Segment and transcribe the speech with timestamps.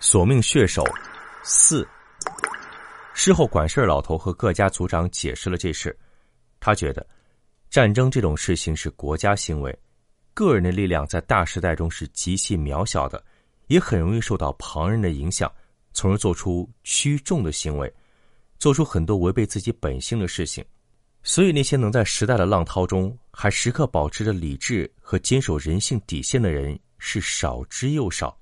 [0.00, 0.84] 索命血手
[1.42, 1.86] 四。
[3.14, 5.96] 事后，管事老头和各家族长解释了这事，
[6.60, 7.04] 他觉得
[7.68, 9.76] 战争这种事情是国家行为，
[10.34, 13.22] 个人的力量在大时代中是极其渺小的，
[13.66, 15.52] 也很容易受到旁人的影响，
[15.92, 17.92] 从而做出屈众的行为，
[18.58, 20.64] 做出很多违背自己本性的事情。
[21.24, 28.38] 所以，那些能在时代的浪涛中还时刻保持着理智和坚守人性底线的人是少之又少。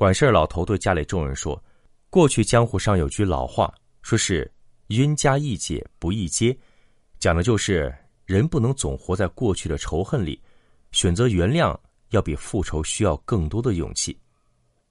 [0.00, 1.62] 管事儿老头对家里众人说
[2.08, 4.50] ：“过去江湖上有句老话，说是
[4.88, 6.56] ‘冤家宜解不宜结’，
[7.20, 10.40] 讲的就是人不能总活在过去的仇恨里，
[10.90, 11.78] 选择原谅
[12.12, 14.18] 要比复仇需要更多的勇气。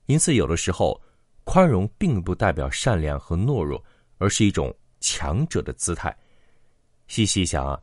[0.05, 1.01] 因此，有的时候
[1.43, 3.83] 宽容并不代表善良和懦弱，
[4.19, 6.15] 而是一种强者的姿态。
[7.07, 7.81] 细细想啊，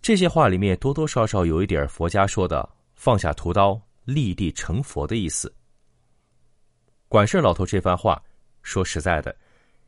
[0.00, 5.54] 这些话里面多多少少有一点佛家说的‘放下屠刀，立地成佛’的意思。”
[7.14, 8.20] 管事老头这番话，
[8.64, 9.32] 说实在的，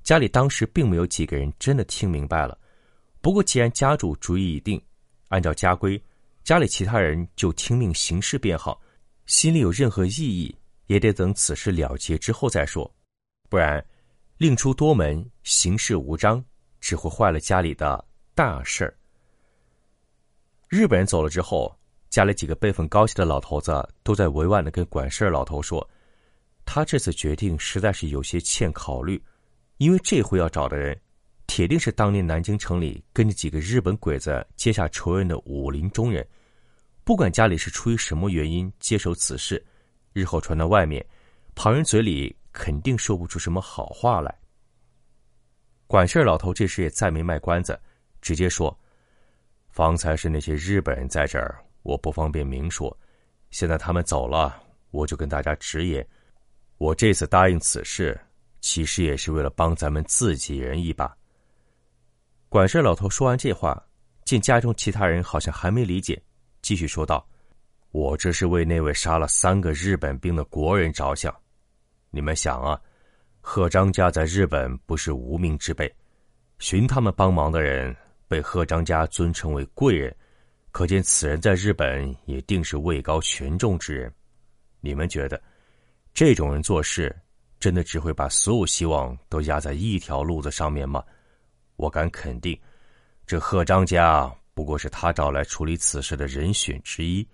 [0.04, 2.56] 家里当时并没有几个人真的听明白了。
[3.20, 4.80] 不过，既然家主主意已定，
[5.26, 6.00] 按照家规，
[6.44, 8.80] 家里其他人就听命行事便好。
[9.24, 12.88] 心里有任何异议，也得等此事了结之后再说，
[13.48, 13.84] 不然
[14.38, 16.40] 另出多门，行事无章，
[16.78, 18.04] 只会坏了家里的
[18.36, 18.96] 大事儿。
[20.68, 21.76] 日本人走了之后，
[22.08, 25.84] 家里几个辈分高些的老头子都在委婉的跟管事老头说。
[26.66, 29.22] 他这次决定实在是有些欠考虑，
[29.78, 31.00] 因为这回要找的人，
[31.46, 36.26] 铁定是当年南京城里跟着几个日本鬼子结下仇怨的武林中人。
[37.04, 39.64] 不管家里是出于什么原因接手此事，
[40.12, 41.06] 日后传到外面，
[41.54, 44.36] 旁人嘴里肯定说不出什么好话来。
[45.86, 47.80] 管事老头这时也再没卖关子，
[48.20, 48.76] 直接说
[49.70, 52.94] ：“方才是那些日本人在这儿，我不方便明说。
[53.52, 56.04] 现在他们走了，我就跟大家直言。”
[56.78, 58.18] 我这次答应此事，
[58.60, 61.16] 其实也是为了帮咱们自己人一把。
[62.50, 63.82] 管事老头说完这话，
[64.26, 66.22] 见家中其他人好像还没理解，
[66.60, 67.26] 继续说道
[67.92, 71.34] ：“我这是为那位杀了三个日本兵的国人着想。
[72.10, 72.78] 你们想啊，
[73.40, 75.90] 贺张家在日本不是无名之辈，
[76.58, 77.96] 寻他们帮忙的人
[78.28, 80.14] 被贺张家尊称为贵人，
[80.72, 84.12] 可见此人在日本也定是位高权重之人。
[84.80, 85.40] 你们觉得？”
[86.16, 87.14] 这种人做事，
[87.60, 91.04] 真的只会把所有希望都压在一条路子上面吗？
[91.76, 92.58] 我敢肯定，
[93.26, 97.28] 这贺张家不过是他找来处理此事的人选之一。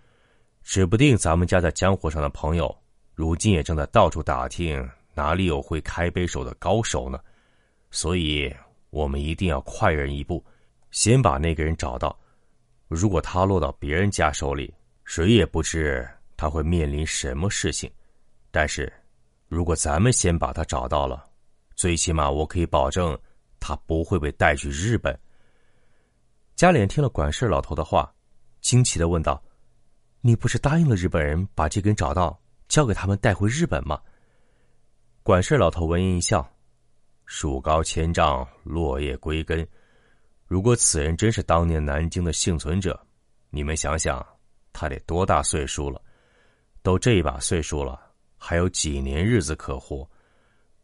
[0.65, 2.76] 指不定咱们家在江湖上的朋友，
[3.15, 4.84] 如今也正在到处打听
[5.15, 7.21] 哪里有会开杯手的高手呢。
[7.92, 8.53] 所以，
[8.91, 10.44] 我们一定要快人一步，
[10.91, 12.19] 先把那个人找到。
[12.88, 16.04] 如果他落到别人家手里，谁也不知
[16.37, 17.88] 他会面临什么事情。
[18.52, 18.92] 但是，
[19.48, 21.26] 如果咱们先把他找到了，
[21.74, 23.18] 最起码我可以保证，
[23.58, 25.18] 他不会被带去日本。
[26.54, 28.14] 加脸听了管事老头的话，
[28.60, 29.42] 惊奇的问道
[30.20, 33.98] ：“你不是答应了日本人把这根找到，交给他们带回日本吗？”
[35.24, 36.46] 管事老头闻言一笑
[37.24, 39.66] ：“树高千丈，落叶归根。
[40.46, 43.00] 如果此人真是当年南京的幸存者，
[43.48, 44.24] 你们想想，
[44.74, 45.98] 他得多大岁数了？
[46.82, 47.98] 都这一把岁数了。”
[48.44, 50.04] 还有几年日子可活，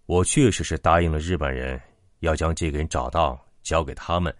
[0.06, 1.78] 我确实是答应了日本人，
[2.20, 4.32] 要将这个人找到交给他们。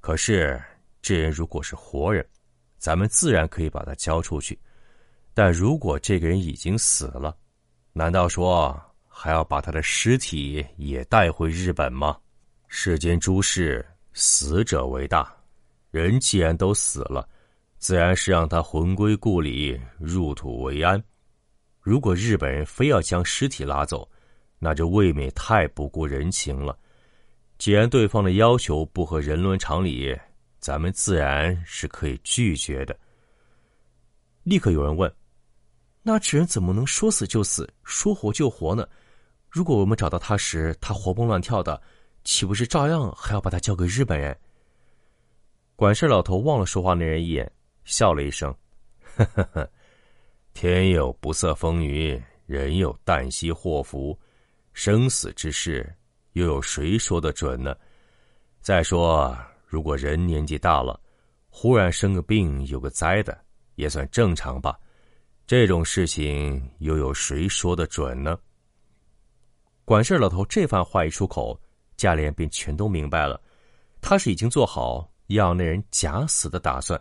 [0.00, 0.62] 可是
[1.02, 2.24] 这人如果是活人，
[2.78, 4.54] 咱们自然可以把他交出去；
[5.34, 7.36] 但如果这个人已经死了，
[7.92, 12.16] 难道说还要把他的尸体也带回日本吗？
[12.68, 15.34] 世间诸事，死者为大。
[15.90, 17.28] 人既然都死了，
[17.78, 21.02] 自然是让他魂归故里，入土为安。
[21.86, 24.10] 如果日本人非要将尸体拉走，
[24.58, 26.76] 那就未免太不顾人情了。
[27.58, 30.12] 既然对方的要求不合人伦常理，
[30.58, 32.98] 咱们自然是可以拒绝的。
[34.42, 35.08] 立刻有人问
[36.02, 38.84] ：“那这人怎么能说死就死，说活就活呢？
[39.48, 41.80] 如果我们找到他时，他活蹦乱跳的，
[42.24, 44.36] 岂不是照样还要把他交给日本人？”
[45.76, 47.48] 管事老头望了说话那人一眼，
[47.84, 48.52] 笑了一声
[49.14, 49.70] ：“呵呵呵。”
[50.56, 54.18] 天有不测风云，人有旦夕祸福，
[54.72, 55.94] 生死之事，
[56.32, 57.76] 又有谁说得准呢？
[58.62, 59.36] 再说，
[59.66, 60.98] 如果人年纪大了，
[61.50, 63.38] 忽然生个病，有个灾的，
[63.74, 64.74] 也算正常吧。
[65.46, 68.38] 这种事情，又有谁说得准呢？
[69.84, 71.60] 管事老头这番话一出口，
[71.98, 73.38] 家里人便全都明白了，
[74.00, 76.98] 他是已经做好要那人假死的打算。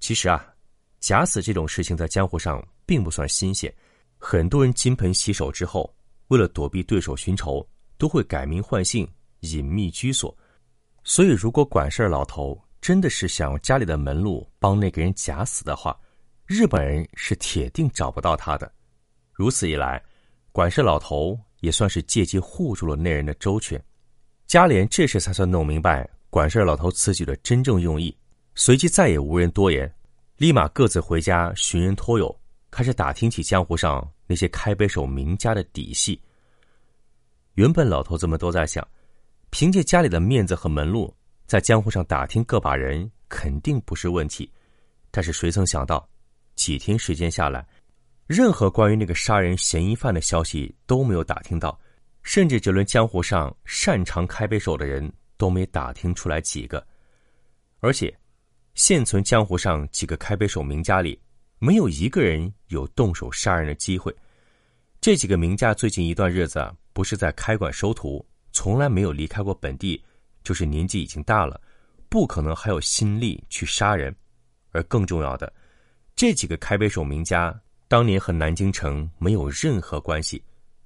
[0.00, 0.52] 其实啊。
[1.00, 3.72] 假死这种事情在江湖上并不算新鲜，
[4.18, 5.94] 很多人金盆洗手之后，
[6.28, 7.66] 为了躲避对手寻仇，
[7.98, 9.08] 都会改名换姓，
[9.40, 10.36] 隐秘居所。
[11.04, 15.96] 所以，如果管事老头真的是想用家里的门路帮那个人假死的话，
[16.46, 18.70] 日本人是铁定找不到他的。
[19.32, 20.02] 如此一来，
[20.50, 23.80] 管事老头也算是借机护住了那人的周全。
[24.46, 28.16] 家里人这时才算弄明白管事老头此举的真正用意，
[28.54, 29.92] 随即再也无人多言，
[30.36, 32.38] 立马各自回家寻人托友，
[32.70, 36.20] 开始打听起江湖上那些开杯手名家的底细。
[37.54, 38.86] 原本老头子们都在想，
[39.48, 41.14] 凭借家里的面子和门路，
[41.46, 44.52] 在江湖上打听个把人肯定不是问题，
[45.10, 46.06] 但是谁曾想到，
[46.54, 47.66] 几天时间下来，
[48.26, 51.78] 任何关于那个杀人嫌疑犯的消息都没有打听到。
[52.22, 56.86] 甚至这轮江湖上擅长开杯手的人都没打听出来几个，
[57.78, 58.14] 而且，
[58.76, 61.18] 现存江湖上几个开杯手名家里，
[61.58, 64.14] 没有一个人有动手杀人的机会。
[65.00, 70.04] 这几个名家最近一段日子不是在开馆收徒，从来没有离开过本地，
[70.44, 71.58] 就是年纪已经大了，
[72.10, 74.14] 不可能还有心力去杀人。
[74.72, 75.50] 而更重要的，
[76.14, 77.58] 这几个开杯手名家
[77.88, 80.42] 当年和南京城没有任何关系。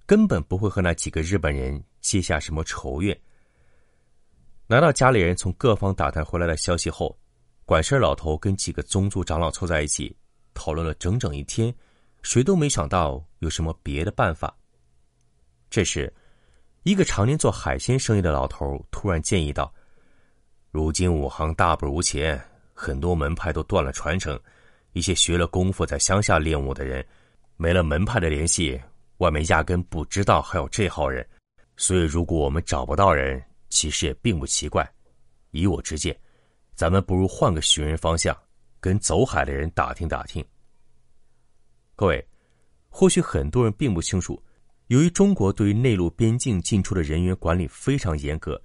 [0.06, 3.18] 根本不会和那几个日本人结下什么仇怨。
[4.68, 7.16] 拿到家里人从各方打探回来的消息后，
[7.70, 10.12] 管事老头跟几个宗族长老凑在一起
[10.54, 11.72] 讨论了整整一天，
[12.20, 14.52] 谁都没想到有什么别的办法。
[15.70, 16.12] 这时，
[16.82, 19.72] 一个常年做海鲜生意的老头突然建议道
[20.72, 22.36] ：“如今武行大不如前，
[22.74, 24.36] 很多门派都断了传承，
[24.92, 27.06] 一些学了功夫在乡下练武的人，
[27.56, 28.80] 没了门派的联系。”
[29.18, 31.24] 外面压根不知道还有这号人，
[31.76, 34.84] 所以如果我们找不到人，其实也并不奇怪。
[35.52, 36.18] 以我之见，
[36.80, 38.34] 咱们不如换个寻人方向，
[38.80, 40.42] 跟走海的人打听打听。
[41.94, 42.26] 各位，
[42.88, 44.42] 或许很多人并不清楚，
[44.86, 48.58] 由于中国对于内陆边境进出的人员管理非常严格，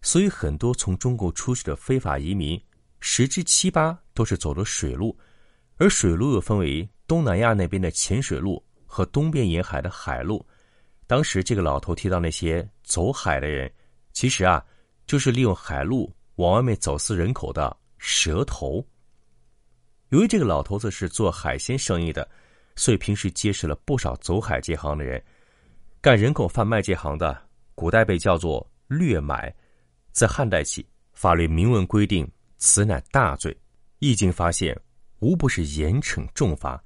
[0.00, 2.58] 所以很多从中国出去的非法移民，
[3.00, 5.14] 十之七八都是走的水路，
[5.76, 8.64] 而水路又分为东南亚那边的浅水路。
[8.86, 10.42] 和东边沿海的海路，
[11.06, 13.70] 当时这个老头提到那些走海的人，
[14.14, 14.64] 其实啊，
[15.06, 18.84] 就是利用海路往外面走私人口的蛇头。
[20.08, 22.28] 由于这个老头子是做海鲜生意的，
[22.74, 25.22] 所以平时结识了不少走海这行的人。
[26.00, 27.40] 干人口贩卖这行的，
[27.74, 29.54] 古代被叫做掠买，
[30.12, 33.56] 自汉代起，法律明文规定此乃大罪，
[33.98, 34.78] 一经发现，
[35.20, 36.82] 无不是严惩重罚。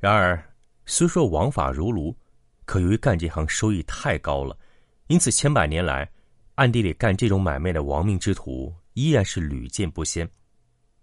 [0.00, 0.42] 然而。
[0.90, 2.16] 虽说王法如炉，
[2.64, 4.58] 可由于干这行收益太高了，
[5.08, 6.10] 因此千百年来，
[6.58, 10.28] 暗地里干这种买卖的亡命之徒依然是屡见不鲜。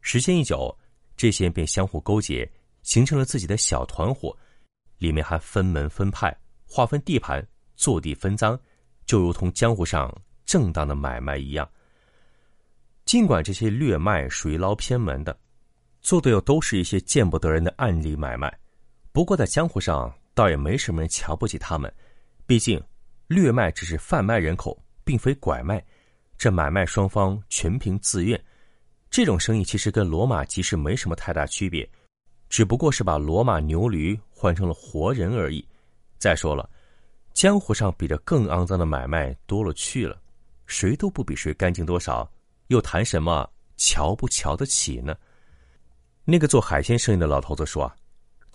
[0.01, 0.77] 时间一久，
[1.15, 2.45] 这些人便相互勾结，
[2.83, 4.35] 形成了自己的小团伙，
[4.97, 7.41] 里面还分门分派，划分地盘，
[7.77, 8.59] 坐地分赃，
[9.05, 10.13] 就如同江湖上
[10.45, 11.65] 正当的买卖一样。
[13.05, 15.39] 尽管这些掠卖属于捞偏门的，
[16.01, 18.53] 做的又都是一些见不得人的暗里买卖。
[19.13, 21.89] 不过，在江湖上倒也没什么人瞧不起他们，
[22.45, 22.83] 毕竟
[23.27, 25.81] 掠卖只是贩卖人口，并非拐卖。
[26.37, 28.43] 这买卖双方全凭自愿，
[29.09, 31.89] 这种生意其实跟罗马集市没什么太大区别，
[32.49, 35.65] 只不过是把罗马牛驴换成了活人而已。
[36.17, 36.69] 再说了，
[37.33, 40.19] 江湖上比这更肮脏的买卖多了去了，
[40.65, 42.29] 谁都不比谁干净多少，
[42.67, 45.15] 又谈什么瞧不瞧得起呢？
[46.25, 47.83] 那个做海鲜生意的老头子说。
[47.83, 47.95] 啊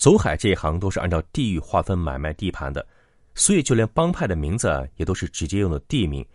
[0.00, 2.88] 走海这一行都是按照地域划分买卖地盘的，
[3.34, 6.26] 所以就连帮派的名字也都是直接用的地名。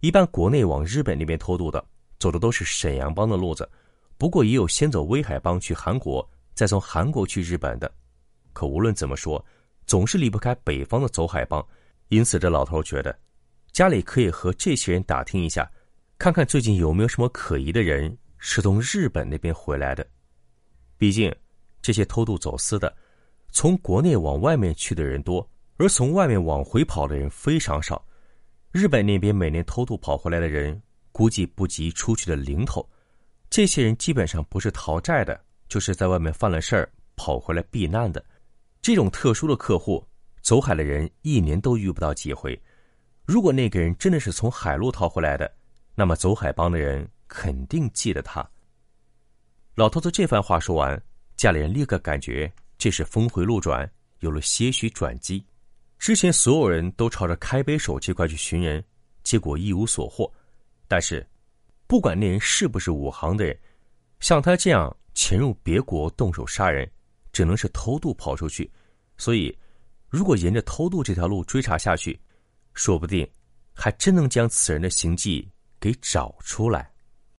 [0.00, 1.84] 一般国内往日本那边偷渡的，
[2.18, 3.68] 走的都是沈阳帮的路子。
[4.18, 7.90] 不过也有先走威海帮去韩国，再从韩国去日本的。
[8.52, 9.44] 可无论怎么说，
[9.86, 11.66] 总是离不开北方的走海帮。
[12.08, 13.16] 因此，这老头觉得，
[13.72, 15.70] 家里可以和这些人打听一下，
[16.18, 20.06] 看看最近有没有什么可疑的人是从日本那边回来的。
[20.96, 21.34] 毕竟，
[21.82, 22.94] 这些偷渡走私的。
[23.52, 25.46] 从国内往外面去的人多，
[25.78, 28.02] 而从外面往回跑的人非常少。
[28.72, 30.80] 日本那边每年偷渡跑回来的人，
[31.12, 32.86] 估计不及出去的零头。
[33.48, 38.22] 这些人基本上不是逃债的，就是在外面犯了事儿跑回来避难的。
[38.82, 40.06] 这种特殊的客户，
[40.42, 42.60] 走海的人一年都遇不到几回。
[43.24, 45.50] 如果那个人真的是从海路逃回来的，
[45.94, 48.46] 那么走海帮的人肯定记得他。
[49.74, 51.02] 老头子这番话说完，
[51.36, 52.52] 家里人立刻感觉。
[52.78, 55.42] 这是峰回路转，有了些许转机。
[55.98, 58.84] 之前所有人都朝着开杯手这块去寻人，
[59.24, 60.30] 结果一无所获。
[60.86, 61.26] 但是，
[61.86, 63.58] 不管那人是不是武行的人，
[64.20, 66.88] 像他这样潜入别国动手杀人，
[67.32, 68.70] 只能是偷渡跑出去。
[69.16, 69.56] 所以，
[70.08, 72.18] 如果沿着偷渡这条路追查下去，
[72.74, 73.28] 说不定
[73.72, 75.48] 还真能将此人的行迹
[75.80, 76.90] 给找出来。